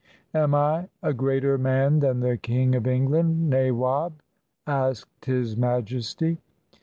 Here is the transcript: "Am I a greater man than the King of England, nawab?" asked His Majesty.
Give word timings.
"Am 0.33 0.55
I 0.55 0.89
a 1.03 1.13
greater 1.13 1.59
man 1.59 1.99
than 1.99 2.21
the 2.21 2.35
King 2.35 2.73
of 2.73 2.87
England, 2.87 3.51
nawab?" 3.51 4.23
asked 4.65 5.25
His 5.25 5.55
Majesty. 5.55 6.39